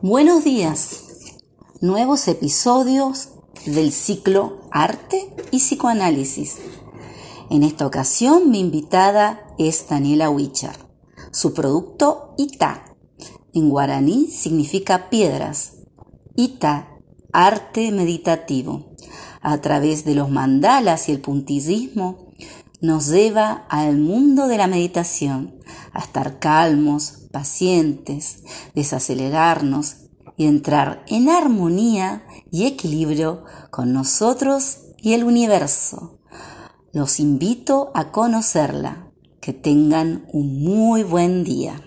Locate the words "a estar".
25.98-26.38